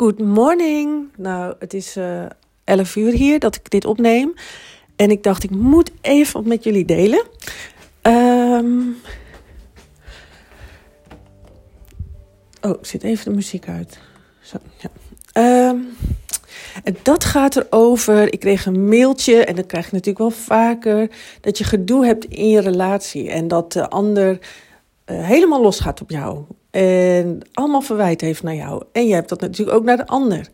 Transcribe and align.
Good 0.00 0.18
morning. 0.18 1.08
Nou, 1.16 1.54
het 1.58 1.74
is 1.74 1.96
uh, 1.96 2.24
11 2.64 2.96
uur 2.96 3.12
hier 3.12 3.38
dat 3.38 3.54
ik 3.54 3.70
dit 3.70 3.84
opneem. 3.84 4.34
En 4.96 5.10
ik 5.10 5.22
dacht, 5.22 5.44
ik 5.44 5.50
moet 5.50 5.90
even 6.00 6.32
wat 6.32 6.44
met 6.44 6.64
jullie 6.64 6.84
delen. 6.84 7.26
Um... 8.02 8.96
Oh, 12.60 12.78
zit 12.80 13.02
even 13.02 13.24
de 13.24 13.36
muziek 13.36 13.68
uit. 13.68 13.98
Zo, 14.40 14.56
ja. 14.78 15.68
Um... 15.68 15.88
En 16.84 16.96
dat 17.02 17.24
gaat 17.24 17.56
erover. 17.56 18.32
Ik 18.32 18.40
kreeg 18.40 18.66
een 18.66 18.88
mailtje 18.88 19.44
en 19.44 19.56
dat 19.56 19.66
krijg 19.66 19.84
je 19.84 19.92
natuurlijk 19.92 20.18
wel 20.18 20.30
vaker. 20.30 21.10
Dat 21.40 21.58
je 21.58 21.64
gedoe 21.64 22.06
hebt 22.06 22.24
in 22.24 22.48
je 22.48 22.60
relatie. 22.60 23.30
En 23.30 23.48
dat 23.48 23.72
de 23.72 23.88
ander 23.88 24.38
uh, 25.06 25.26
helemaal 25.26 25.62
losgaat 25.62 26.00
op 26.00 26.10
jou. 26.10 26.44
En 26.70 27.40
allemaal 27.52 27.80
verwijt 27.80 28.20
heeft 28.20 28.42
naar 28.42 28.54
jou. 28.54 28.82
En 28.92 29.06
je 29.06 29.14
hebt 29.14 29.28
dat 29.28 29.40
natuurlijk 29.40 29.76
ook 29.76 29.84
naar 29.84 29.96
de 29.96 30.06
ander. 30.06 30.48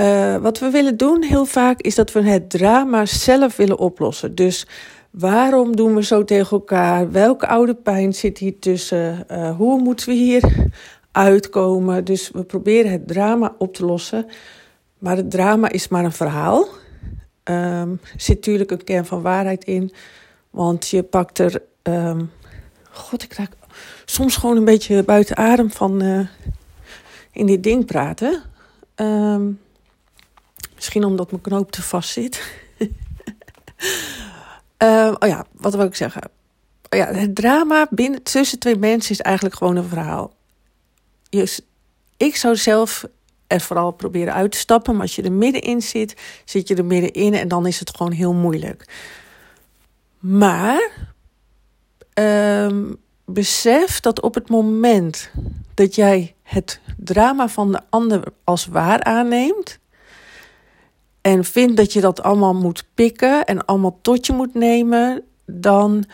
Uh, 0.00 0.36
wat 0.36 0.58
we 0.58 0.70
willen 0.70 0.96
doen 0.96 1.22
heel 1.22 1.44
vaak 1.44 1.80
is 1.80 1.94
dat 1.94 2.12
we 2.12 2.22
het 2.22 2.50
drama 2.50 3.06
zelf 3.06 3.56
willen 3.56 3.78
oplossen. 3.78 4.34
Dus 4.34 4.66
waarom 5.10 5.76
doen 5.76 5.94
we 5.94 6.02
zo 6.02 6.24
tegen 6.24 6.50
elkaar? 6.50 7.10
Welke 7.10 7.46
oude 7.46 7.74
pijn 7.74 8.14
zit 8.14 8.38
hier 8.38 8.58
tussen? 8.58 9.24
Uh, 9.30 9.56
hoe 9.56 9.80
moeten 9.80 10.08
we 10.08 10.14
hier 10.14 10.70
uitkomen? 11.12 12.04
Dus 12.04 12.30
we 12.30 12.44
proberen 12.44 12.90
het 12.90 13.08
drama 13.08 13.54
op 13.58 13.74
te 13.74 13.84
lossen. 13.84 14.26
Maar 14.98 15.16
het 15.16 15.30
drama 15.30 15.68
is 15.70 15.88
maar 15.88 16.04
een 16.04 16.12
verhaal. 16.12 16.68
Er 17.42 17.98
zit 18.16 18.36
natuurlijk 18.36 18.70
een 18.70 18.84
kern 18.84 19.06
van 19.06 19.22
waarheid 19.22 19.64
in. 19.64 19.92
Want 20.50 20.88
je 20.88 21.02
pakt 21.02 21.38
er. 21.38 21.62
Um, 21.82 22.30
God, 22.90 23.22
ik 23.22 23.32
raak 23.32 23.52
soms 24.04 24.36
gewoon 24.36 24.56
een 24.56 24.64
beetje 24.64 25.02
buiten 25.02 25.36
adem 25.36 25.70
van 25.70 26.02
uh, 26.02 26.26
in 27.32 27.46
dit 27.46 27.62
ding 27.62 27.86
praten. 27.86 28.42
Um, 28.96 29.60
misschien 30.74 31.04
omdat 31.04 31.30
mijn 31.30 31.42
knoop 31.42 31.72
te 31.72 31.82
vast 31.82 32.10
zit. 32.10 32.42
oh 34.78 35.28
ja, 35.28 35.46
wat 35.52 35.74
wil 35.74 35.86
ik 35.86 35.94
zeggen? 35.94 36.22
Oh 36.90 36.98
ja, 36.98 37.06
het 37.06 37.34
drama 37.34 37.86
binnen, 37.90 38.22
tussen 38.22 38.58
twee 38.58 38.76
mensen 38.76 39.10
is 39.10 39.20
eigenlijk 39.20 39.56
gewoon 39.56 39.76
een 39.76 39.88
verhaal. 39.88 40.34
Je, 41.28 41.58
ik 42.16 42.36
zou 42.36 42.56
zelf 42.56 43.04
er 43.52 43.60
vooral 43.60 43.90
proberen 43.90 44.34
uit 44.34 44.52
te 44.52 44.58
stappen. 44.58 44.92
Maar 44.92 45.02
als 45.02 45.16
je 45.16 45.22
er 45.22 45.32
middenin 45.32 45.82
zit, 45.82 46.16
zit 46.44 46.68
je 46.68 46.74
er 46.74 46.84
middenin 46.84 47.34
en 47.34 47.48
dan 47.48 47.66
is 47.66 47.78
het 47.78 47.96
gewoon 47.96 48.12
heel 48.12 48.32
moeilijk. 48.32 48.88
Maar 50.18 50.90
um, 52.14 52.96
besef 53.24 54.00
dat 54.00 54.20
op 54.20 54.34
het 54.34 54.48
moment 54.48 55.30
dat 55.74 55.94
jij 55.94 56.34
het 56.42 56.80
drama 56.96 57.48
van 57.48 57.72
de 57.72 57.80
ander 57.90 58.22
als 58.44 58.66
waar 58.66 59.02
aanneemt. 59.02 59.78
En 61.20 61.44
vindt 61.44 61.76
dat 61.76 61.92
je 61.92 62.00
dat 62.00 62.22
allemaal 62.22 62.54
moet 62.54 62.84
pikken 62.94 63.44
en 63.44 63.64
allemaal 63.64 63.98
tot 64.02 64.26
je 64.26 64.32
moet 64.32 64.54
nemen, 64.54 65.22
dan 65.46 66.04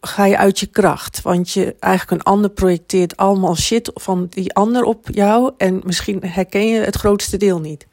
ga 0.00 0.24
je 0.24 0.36
uit 0.36 0.58
je 0.58 0.66
kracht. 0.66 1.22
Want 1.22 1.50
je 1.50 1.76
eigenlijk 1.78 2.20
een 2.20 2.32
ander 2.32 2.50
projecteert 2.50 3.16
allemaal 3.16 3.56
shit 3.56 3.90
van 3.94 4.26
die 4.30 4.54
ander 4.54 4.82
op 4.84 5.08
jou. 5.10 5.52
En 5.56 5.80
misschien 5.84 6.22
herken 6.24 6.66
je 6.66 6.80
het 6.80 6.96
grootste 6.96 7.36
deel 7.36 7.60
niet. 7.60 7.86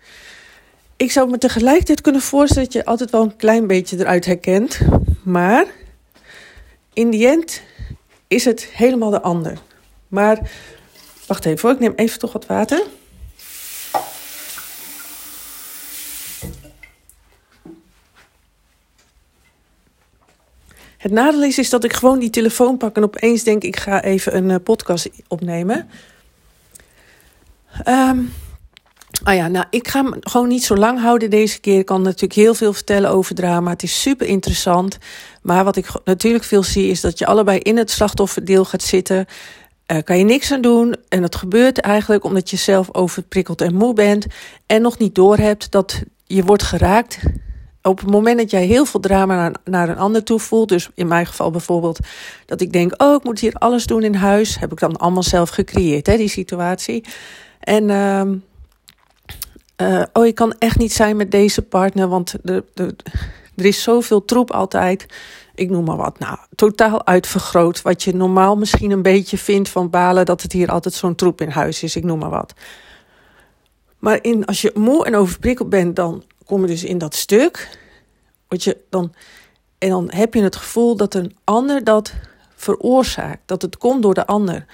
Ik 0.97 1.11
zou 1.11 1.29
me 1.29 1.37
tegelijkertijd 1.37 2.01
kunnen 2.01 2.21
voorstellen 2.21 2.63
dat 2.63 2.73
je 2.73 2.85
altijd 2.85 3.11
wel 3.11 3.21
een 3.21 3.35
klein 3.35 3.67
beetje 3.67 3.99
eruit 3.99 4.25
herkent. 4.25 4.79
Maar 5.23 5.65
in 6.93 7.09
die 7.09 7.27
end 7.27 7.61
is 8.27 8.45
het 8.45 8.65
helemaal 8.65 9.09
de 9.09 9.21
ander. 9.21 9.57
Maar 10.07 10.51
wacht 11.27 11.45
even 11.45 11.61
hoor, 11.61 11.71
ik 11.71 11.79
neem 11.79 11.93
even 11.95 12.19
toch 12.19 12.33
wat 12.33 12.45
water. 12.45 12.83
Het 20.97 21.11
nadeel 21.11 21.43
is, 21.43 21.57
is 21.57 21.69
dat 21.69 21.83
ik 21.83 21.93
gewoon 21.93 22.19
die 22.19 22.29
telefoon 22.29 22.77
pak 22.77 22.95
en 22.95 23.03
opeens 23.03 23.43
denk 23.43 23.63
ik 23.63 23.77
ga 23.77 24.03
even 24.03 24.35
een 24.35 24.49
uh, 24.49 24.55
podcast 24.63 25.09
opnemen. 25.27 25.89
Um, 27.87 28.33
ah 29.25 29.35
ja, 29.35 29.47
nou, 29.47 29.65
ik 29.69 29.87
ga 29.87 30.03
hem 30.03 30.13
gewoon 30.19 30.47
niet 30.47 30.63
zo 30.63 30.75
lang 30.75 30.99
houden 30.99 31.29
deze 31.29 31.59
keer. 31.59 31.79
Ik 31.79 31.85
kan 31.85 32.01
natuurlijk 32.01 32.33
heel 32.33 32.53
veel 32.53 32.73
vertellen 32.73 33.09
over 33.09 33.35
drama. 33.35 33.69
Het 33.69 33.83
is 33.83 34.01
super 34.01 34.27
interessant. 34.27 34.97
Maar 35.41 35.63
wat 35.63 35.75
ik 35.75 35.87
natuurlijk 36.03 36.43
veel 36.43 36.63
zie 36.63 36.89
is 36.89 37.01
dat 37.01 37.19
je 37.19 37.25
allebei 37.25 37.59
in 37.59 37.77
het 37.77 37.91
slachtofferdeel 37.91 38.65
gaat 38.65 38.83
zitten. 38.83 39.25
Uh, 39.87 39.97
kan 40.03 40.17
je 40.17 40.23
niks 40.23 40.51
aan 40.51 40.61
doen. 40.61 40.95
En 41.09 41.21
dat 41.21 41.35
gebeurt 41.35 41.79
eigenlijk 41.79 42.23
omdat 42.23 42.49
je 42.49 42.57
zelf 42.57 42.93
overprikkeld 42.93 43.61
en 43.61 43.75
moe 43.75 43.93
bent. 43.93 44.25
En 44.65 44.81
nog 44.81 44.97
niet 44.97 45.15
doorhebt 45.15 45.71
dat 45.71 46.03
je 46.23 46.43
wordt 46.43 46.63
geraakt 46.63 47.19
op 47.81 47.99
het 47.99 48.09
moment 48.09 48.37
dat 48.37 48.51
jij 48.51 48.65
heel 48.65 48.85
veel 48.85 48.99
drama 48.99 49.35
naar, 49.35 49.53
naar, 49.63 49.89
een 49.89 49.97
ander 49.97 50.23
toe 50.23 50.39
voelt, 50.39 50.69
dus 50.69 50.89
in 50.95 51.07
mijn 51.07 51.25
geval 51.25 51.51
bijvoorbeeld 51.51 51.99
dat 52.45 52.61
ik 52.61 52.71
denk, 52.71 53.01
oh, 53.03 53.13
ik 53.13 53.23
moet 53.23 53.39
hier 53.39 53.53
alles 53.53 53.85
doen 53.85 54.03
in 54.03 54.15
huis, 54.15 54.59
heb 54.59 54.71
ik 54.71 54.79
dan 54.79 54.97
allemaal 54.97 55.23
zelf 55.23 55.49
gecreëerd, 55.49 56.07
hè, 56.07 56.17
die 56.17 56.27
situatie. 56.27 57.03
En 57.59 57.89
uh, 57.89 58.21
uh, 59.77 60.03
oh, 60.13 60.25
ik 60.25 60.35
kan 60.35 60.53
echt 60.57 60.77
niet 60.77 60.93
zijn 60.93 61.15
met 61.15 61.31
deze 61.31 61.61
partner, 61.61 62.07
want 62.07 62.35
de, 62.43 62.63
er 63.55 63.65
is 63.65 63.83
zoveel 63.83 64.25
troep 64.25 64.51
altijd. 64.51 65.05
Ik 65.55 65.69
noem 65.69 65.85
maar 65.85 65.97
wat. 65.97 66.19
Nou, 66.19 66.37
totaal 66.55 67.05
uitvergroot. 67.05 67.81
Wat 67.81 68.03
je 68.03 68.15
normaal 68.15 68.57
misschien 68.57 68.91
een 68.91 69.01
beetje 69.01 69.37
vindt 69.37 69.69
van 69.69 69.89
balen 69.89 70.25
dat 70.25 70.41
het 70.41 70.51
hier 70.51 70.71
altijd 70.71 70.93
zo'n 70.93 71.15
troep 71.15 71.41
in 71.41 71.49
huis 71.49 71.83
is. 71.83 71.95
Ik 71.95 72.03
noem 72.03 72.19
maar 72.19 72.29
wat. 72.29 72.53
Maar 73.99 74.19
in, 74.21 74.45
als 74.45 74.61
je 74.61 74.71
moe 74.73 75.05
en 75.05 75.15
overprikkeld 75.15 75.69
bent, 75.69 75.95
dan 75.95 76.23
kom 76.45 76.61
je 76.61 76.67
dus 76.67 76.83
in 76.83 76.97
dat 76.97 77.15
stuk. 77.15 77.79
Wat 78.47 78.63
je 78.63 78.77
dan, 78.89 79.13
en 79.77 79.89
dan 79.89 80.11
heb 80.11 80.33
je 80.33 80.41
het 80.41 80.55
gevoel 80.55 80.95
dat 80.95 81.13
een 81.13 81.35
ander 81.43 81.83
dat 81.83 82.13
veroorzaakt. 82.55 83.41
Dat 83.45 83.61
het 83.61 83.77
komt 83.77 84.01
door 84.01 84.13
de 84.13 84.25
ander. 84.25 84.65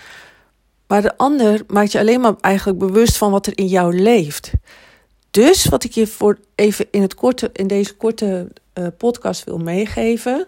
Maar 0.88 1.02
de 1.02 1.18
ander 1.18 1.62
maakt 1.68 1.92
je 1.92 2.00
alleen 2.00 2.22
maar 2.22 2.36
eigenlijk 2.42 2.80
bewust 2.80 3.18
van 3.18 3.32
wat 3.32 3.48
er 3.48 3.58
in 3.58 3.68
jou 3.68 4.02
leeft. 4.02 4.52
Dus 5.32 5.66
wat 5.66 5.84
ik 5.84 5.92
je 5.92 6.08
voor 6.08 6.40
even 6.56 6.88
in, 6.92 7.02
het 7.02 7.16
korte, 7.16 7.50
in 7.54 7.68
deze 7.68 7.96
korte 7.96 8.48
uh, 8.74 8.88
podcast 8.98 9.44
wil 9.44 9.58
meegeven. 9.58 10.48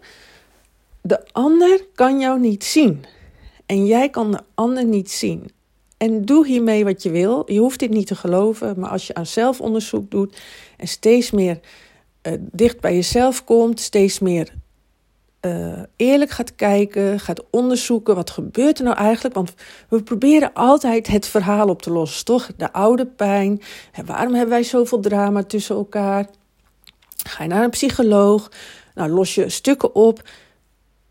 De 1.02 1.20
ander 1.32 1.86
kan 1.96 2.20
jou 2.20 2.40
niet 2.40 2.64
zien. 2.64 3.06
En 3.66 3.86
jij 3.86 4.10
kan 4.10 4.32
de 4.32 4.40
ander 4.54 4.86
niet 4.86 5.12
zien. 5.12 5.52
En 5.98 6.26
doe 6.26 6.48
hiermee 6.48 6.84
wat 6.84 7.04
je 7.04 7.10
wil. 7.10 7.44
Je 7.46 7.60
hoeft 7.60 7.80
dit 7.80 7.90
niet 7.90 8.08
te 8.08 8.16
geloven, 8.16 8.80
maar 8.80 8.90
als 8.90 9.08
je 9.08 9.14
aan 9.14 9.26
zelfonderzoek 9.26 10.12
doet 10.12 10.42
en 10.78 10.88
steeds 10.88 11.32
meer 11.32 11.60
uh, 12.24 12.34
dicht 12.40 12.80
bij 12.80 12.94
jezelf 12.94 13.44
komt, 13.44 13.80
steeds 13.80 14.20
meer 14.20 14.54
uh, 15.42 15.83
eerlijk 15.96 16.32
gaat 16.32 16.56
kijken, 16.56 17.20
gaat 17.20 17.44
onderzoeken 17.50 18.16
wat 18.16 18.30
gebeurt 18.30 18.78
er 18.78 18.84
nou 18.84 18.98
eigenlijk. 18.98 19.36
Want 19.36 19.54
we 19.90 20.04
proberen 20.04 20.54
altijd 20.54 21.08
het 21.08 21.28
verhaal 21.28 21.68
op 21.68 21.82
te 21.82 21.92
lossen, 21.92 22.26
toch? 22.26 22.50
De 22.58 22.74
oude 22.74 23.06
pijn. 23.06 23.62
En 23.92 24.06
waarom 24.06 24.34
hebben 24.34 24.54
wij 24.54 24.64
zoveel 24.64 25.00
drama 25.00 25.44
tussen 25.44 25.76
elkaar? 25.76 26.26
Ga 27.28 27.44
je 27.44 27.50
naar 27.50 27.64
een 27.64 27.70
psycholoog? 27.70 28.52
Nou, 28.94 29.10
los 29.10 29.36
je 29.36 29.50
stukken 29.50 29.96
op. 29.96 30.22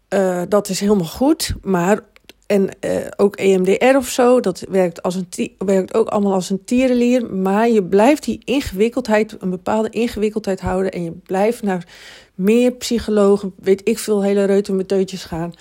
Uh, 0.08 0.42
dat 0.48 0.68
is 0.68 0.80
helemaal 0.80 1.06
goed, 1.06 1.54
maar 1.62 2.00
en 2.46 2.68
uh, 2.80 2.96
ook 3.16 3.36
EMDR 3.36 3.96
of 3.96 4.08
zo, 4.08 4.40
dat 4.40 4.64
werkt, 4.68 5.02
als 5.02 5.14
een 5.14 5.56
werkt 5.58 5.94
ook 5.94 6.08
allemaal 6.08 6.32
als 6.32 6.50
een 6.50 6.64
tierenlier. 6.64 7.34
Maar 7.34 7.68
je 7.68 7.84
blijft 7.84 8.24
die 8.24 8.40
ingewikkeldheid, 8.44 9.36
een 9.38 9.50
bepaalde 9.50 9.90
ingewikkeldheid 9.90 10.60
houden. 10.60 10.92
En 10.92 11.04
je 11.04 11.10
blijft 11.10 11.62
naar 11.62 11.88
meer 12.34 12.72
psychologen, 12.72 13.54
weet 13.60 13.88
ik 13.88 13.98
veel, 13.98 14.22
hele 14.22 14.44
reutemeteutjes 14.44 15.24
gaan. 15.24 15.52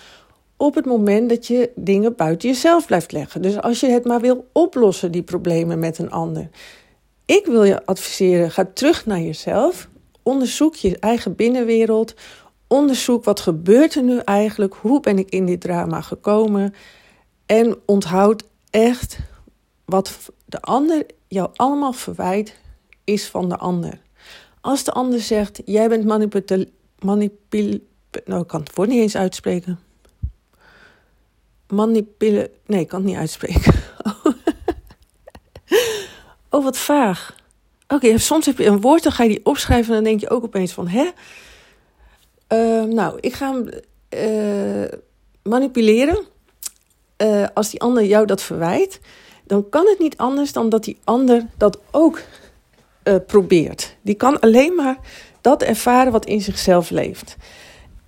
Op 0.57 0.75
het 0.75 0.85
moment 0.85 1.29
dat 1.29 1.47
je 1.47 1.71
dingen 1.75 2.15
buiten 2.15 2.49
jezelf 2.49 2.85
blijft 2.85 3.11
leggen. 3.11 3.41
Dus 3.41 3.61
als 3.61 3.79
je 3.79 3.87
het 3.87 4.05
maar 4.05 4.21
wil 4.21 4.47
oplossen, 4.51 5.11
die 5.11 5.23
problemen 5.23 5.79
met 5.79 5.97
een 5.97 6.11
ander. 6.11 6.49
Ik 7.25 7.45
wil 7.45 7.63
je 7.63 7.85
adviseren, 7.85 8.51
ga 8.51 8.69
terug 8.73 9.05
naar 9.05 9.21
jezelf. 9.21 9.89
Onderzoek 10.23 10.75
je 10.75 10.97
eigen 10.99 11.35
binnenwereld 11.35 12.13
onderzoek 12.71 13.23
wat 13.23 13.39
gebeurt 13.39 13.95
er 13.95 14.03
nu 14.03 14.17
eigenlijk, 14.17 14.73
hoe 14.73 14.99
ben 14.99 15.17
ik 15.17 15.29
in 15.29 15.45
dit 15.45 15.61
drama 15.61 16.01
gekomen 16.01 16.73
en 17.45 17.77
onthoud 17.85 18.43
echt 18.69 19.19
wat 19.85 20.31
de 20.45 20.61
ander 20.61 21.05
jou 21.27 21.49
allemaal 21.55 21.93
verwijt 21.93 22.57
is 23.03 23.27
van 23.27 23.49
de 23.49 23.57
ander. 23.57 23.99
Als 24.61 24.83
de 24.83 24.91
ander 24.91 25.19
zegt, 25.19 25.61
jij 25.65 25.89
bent 25.89 26.05
manipul... 26.05 26.65
manipul 26.99 27.79
nou, 28.25 28.41
ik 28.41 28.47
kan 28.47 28.59
het 28.59 28.75
woord 28.75 28.89
niet 28.89 29.01
eens 29.01 29.15
uitspreken. 29.15 29.79
Manipule... 31.67 32.51
Nee, 32.65 32.79
ik 32.79 32.87
kan 32.87 32.99
het 32.99 33.09
niet 33.09 33.17
uitspreken. 33.17 33.73
oh, 36.49 36.63
wat 36.63 36.77
vaag. 36.77 37.35
Oké, 37.87 38.17
soms 38.17 38.45
heb 38.45 38.57
je 38.57 38.65
een 38.65 38.81
woord, 38.81 39.03
dan 39.03 39.11
ga 39.11 39.23
je 39.23 39.29
die 39.29 39.45
opschrijven 39.45 39.89
en 39.89 39.95
dan 39.95 40.03
denk 40.03 40.19
je 40.19 40.29
ook 40.29 40.43
opeens 40.43 40.71
van, 40.71 40.87
hè? 40.87 41.09
Uh, 42.53 42.83
nou, 42.83 43.17
ik 43.19 43.33
ga 43.33 43.53
hem 43.53 43.69
uh, 44.09 44.99
manipuleren. 45.43 46.19
Uh, 47.17 47.45
als 47.53 47.69
die 47.69 47.81
ander 47.81 48.05
jou 48.05 48.25
dat 48.25 48.41
verwijt, 48.41 48.99
dan 49.45 49.69
kan 49.69 49.87
het 49.87 49.99
niet 49.99 50.17
anders 50.17 50.53
dan 50.53 50.69
dat 50.69 50.83
die 50.83 50.97
ander 51.03 51.45
dat 51.57 51.79
ook 51.91 52.21
uh, 53.03 53.15
probeert. 53.27 53.95
Die 54.01 54.15
kan 54.15 54.39
alleen 54.39 54.75
maar 54.75 54.97
dat 55.41 55.61
ervaren 55.61 56.11
wat 56.11 56.25
in 56.25 56.41
zichzelf 56.41 56.89
leeft. 56.89 57.37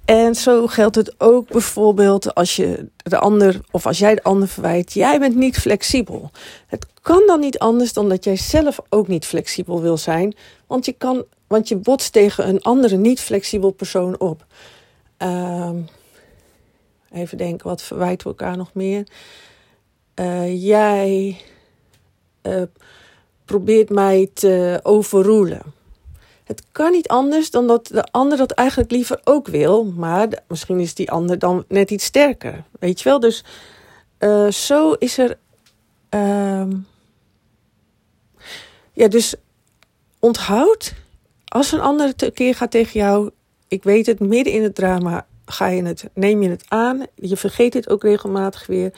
En 0.06 0.36
zo 0.36 0.68
geldt 0.68 0.96
het 0.96 1.16
ook 1.18 1.48
bijvoorbeeld 1.48 2.36
als 2.36 2.56
je 2.56 2.88
de 2.96 3.18
ander 3.18 3.60
of 3.72 3.86
als 3.86 4.00
jij 4.00 4.16
de 4.16 4.24
ander 4.24 4.48
verwijt, 4.48 4.94
jij 4.94 5.20
bent 5.20 5.36
niet 5.36 5.58
flexibel. 5.58 6.32
Het 6.68 6.86
kan 7.02 7.24
dan 7.26 7.40
niet 7.40 7.60
anders 7.60 7.94
dan 7.94 8.10
dat 8.10 8.24
jij 8.24 8.36
zelf 8.36 8.80
ook 8.90 9.08
niet 9.08 9.26
flexibel 9.26 9.82
wil 9.82 9.98
zijn, 9.98 10.36
want 10.68 10.86
je 10.86 10.94
kan, 10.94 11.26
want 11.54 11.68
je 11.68 11.76
botst 11.76 12.12
tegen 12.12 12.48
een 12.48 12.62
andere 12.62 12.98
niet 12.98 13.20
flexibel 13.20 13.72
persoon 13.72 14.20
op. 14.20 14.46
Uh, 15.20 15.70
even 17.12 17.38
denken, 17.38 17.68
wat 17.68 17.82
verwijten 17.82 18.28
we 18.28 18.36
elkaar 18.38 18.58
nog 18.58 18.74
meer? 18.74 19.08
Uh, 20.16 20.64
jij 20.64 21.38
uh, 22.42 22.62
probeert 23.46 23.90
mij 23.90 24.30
te 24.34 24.80
overroelen. 24.84 25.62
Het 26.44 26.64
kan 26.72 26.92
niet 26.92 27.08
anders 27.08 27.52
dan 27.52 27.68
dat 27.68 27.88
de 27.88 28.04
ander 28.04 28.38
dat 28.38 28.52
eigenlijk 28.52 28.92
liever 28.92 29.22
ook 29.24 29.48
wil, 29.48 29.84
maar 29.86 30.28
misschien 30.48 30.80
is 30.80 30.94
die 30.94 31.12
ander 31.12 31.40
dan 31.40 31.66
net 31.68 31.92
iets 31.92 32.06
sterker. 32.06 32.64
Weet 32.80 33.02
je 33.02 33.10
wel? 33.10 33.20
Dus 33.20 33.44
uh, 34.20 34.50
zo 34.50 34.92
is 34.92 35.18
er. 35.18 35.38
Uh, 36.10 36.68
ja, 38.94 39.08
dus 39.08 39.36
onthoud 40.20 40.94
als 41.54 41.72
een 41.72 41.82
ander 41.82 42.32
keer 42.34 42.56
gaat 42.56 42.72
tegen 42.72 43.00
jou. 43.00 43.30
Ik 43.68 43.84
weet 43.84 44.06
het, 44.06 44.20
midden 44.20 44.54
in 44.54 44.64
het 44.64 44.76
drama 44.76 45.26
ga 45.46 45.68
je 45.68 45.84
het, 45.84 46.10
neem 46.14 46.42
je 46.42 46.50
het 46.50 46.64
aan. 46.68 47.06
Je 47.16 47.38
vergeet 47.38 47.74
het 47.74 47.90
ook 47.90 48.04
regelmatig 48.04 48.68
weer. 48.68 48.94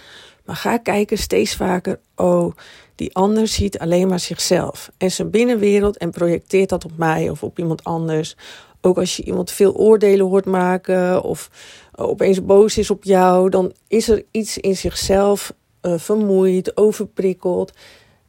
Maar 0.45 0.55
ga 0.55 0.77
kijken 0.77 1.17
steeds 1.17 1.55
vaker. 1.55 1.99
Oh, 2.15 2.55
die 2.95 3.15
ander 3.15 3.47
ziet 3.47 3.79
alleen 3.79 4.07
maar 4.07 4.19
zichzelf 4.19 4.91
en 4.97 5.11
zijn 5.11 5.29
binnenwereld 5.29 5.97
en 5.97 6.11
projecteert 6.11 6.69
dat 6.69 6.85
op 6.85 6.97
mij 6.97 7.29
of 7.29 7.43
op 7.43 7.59
iemand 7.59 7.83
anders. 7.83 8.35
Ook 8.81 8.97
als 8.97 9.17
je 9.17 9.23
iemand 9.23 9.51
veel 9.51 9.75
oordelen 9.75 10.25
hoort 10.25 10.45
maken 10.45 11.23
of 11.23 11.49
opeens 11.95 12.45
boos 12.45 12.77
is 12.77 12.89
op 12.89 13.03
jou, 13.03 13.49
dan 13.49 13.73
is 13.87 14.09
er 14.09 14.23
iets 14.31 14.57
in 14.57 14.75
zichzelf 14.75 15.53
uh, 15.81 15.93
vermoeid, 15.97 16.77
overprikkeld 16.77 17.71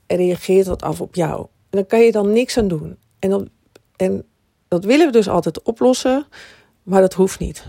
en 0.07 0.17
reageert 0.17 0.67
dat 0.67 0.83
af 0.83 1.01
op 1.01 1.15
jou. 1.15 1.41
En 1.41 1.79
dan 1.79 1.87
kan 1.87 2.01
je 2.01 2.13
dan 2.13 2.33
niks 2.33 2.59
aan 2.59 2.69
doen. 2.69 2.97
En, 3.19 3.31
dan, 3.31 3.49
en 3.97 4.25
dat 4.69 4.85
willen 4.85 5.07
we 5.07 5.13
dus 5.13 5.29
altijd 5.29 5.63
oplossen, 5.63 6.27
maar 6.83 7.01
dat 7.01 7.15
hoeft 7.15 7.39
niet. 7.39 7.65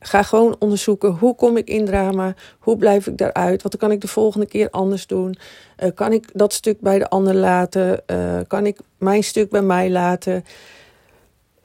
Ga 0.00 0.22
gewoon 0.22 0.56
onderzoeken 0.58 1.10
hoe 1.10 1.34
kom 1.34 1.56
ik 1.56 1.68
in 1.68 1.84
drama, 1.84 2.34
hoe 2.58 2.76
blijf 2.76 3.06
ik 3.06 3.18
daaruit, 3.18 3.62
wat 3.62 3.76
kan 3.76 3.90
ik 3.90 4.00
de 4.00 4.08
volgende 4.08 4.46
keer 4.46 4.70
anders 4.70 5.06
doen. 5.06 5.36
Uh, 5.82 5.88
kan 5.94 6.12
ik 6.12 6.30
dat 6.32 6.52
stuk 6.52 6.80
bij 6.80 6.98
de 6.98 7.08
ander 7.08 7.34
laten? 7.34 8.02
Uh, 8.06 8.40
kan 8.46 8.66
ik 8.66 8.78
mijn 8.98 9.24
stuk 9.24 9.50
bij 9.50 9.62
mij 9.62 9.90
laten? 9.90 10.44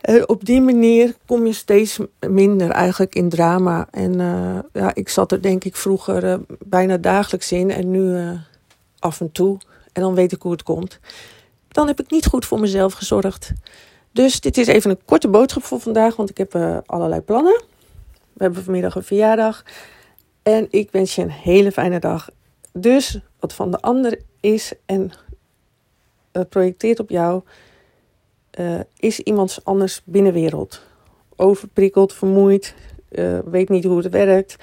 Uh, 0.10 0.24
op 0.26 0.46
die 0.46 0.62
manier 0.62 1.16
kom 1.26 1.46
je 1.46 1.54
steeds 1.54 2.00
minder 2.28 2.70
eigenlijk 2.70 3.16
in 3.16 3.30
drama. 3.30 3.88
En 3.92 4.14
ja, 4.74 4.92
ik 4.94 5.10
zat 5.10 5.32
er 5.32 5.42
denk 5.42 5.64
ik 5.64 5.76
vroeger 5.76 6.40
bijna 6.66 6.98
dagelijks 6.98 7.52
in 7.52 7.72
en 7.72 7.92
nu 7.92 8.38
af 9.00 9.22
en 9.22 9.32
toe. 9.32 9.58
En 9.94 10.02
dan 10.02 10.14
weet 10.14 10.32
ik 10.32 10.42
hoe 10.42 10.52
het 10.52 10.64
komt. 10.64 11.00
Dan 11.80 11.88
heb 11.88 12.00
ik 12.00 12.12
niet 12.12 12.26
goed 12.26 12.46
voor 12.46 12.60
mezelf 12.60 12.94
gezorgd. 12.94 13.52
Dus 14.12 14.42
dit 14.42 14.58
is 14.58 14.68
even 14.68 14.90
een 14.90 15.00
korte 15.06 15.28
boodschap 15.28 15.64
voor 15.64 15.80
vandaag, 15.80 16.16
want 16.16 16.30
ik 16.30 16.38
heb 16.38 16.56
allerlei 16.86 17.22
plannen. 17.22 17.62
We 18.34 18.44
hebben 18.44 18.64
vanmiddag 18.64 18.96
een 18.96 19.04
verjaardag. 19.04 19.64
En 20.44 20.68
ik 20.70 20.92
wens 20.92 21.16
je 21.16 21.22
een 21.22 21.32
hele 21.32 21.72
fijne 21.72 22.00
dag. 22.00 22.30
Dus 22.74 23.20
wat 23.40 23.54
van 23.54 23.72
de 23.72 23.80
ander 23.82 24.20
is 24.40 24.74
en 24.86 25.12
projecteert 26.50 27.00
op 27.00 27.10
jou, 27.10 27.42
uh, 28.60 28.80
is 28.98 29.20
iemands 29.20 29.64
anders 29.64 30.02
binnenwereld. 30.04 30.82
Overprikkeld, 31.36 32.14
vermoeid, 32.14 32.76
uh, 33.10 33.40
weet 33.46 33.70
niet 33.70 33.84
hoe 33.84 33.98
het 33.98 34.10
werkt 34.10 34.56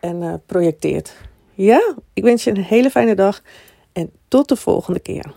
en 0.00 0.42
projecteert. 0.46 1.14
Ja, 1.54 1.94
ik 2.12 2.22
wens 2.22 2.44
je 2.44 2.50
een 2.50 2.64
hele 2.64 2.90
fijne 2.90 3.14
dag 3.14 3.42
en 3.92 4.10
tot 4.28 4.48
de 4.48 4.56
volgende 4.56 5.00
keer. 5.00 5.32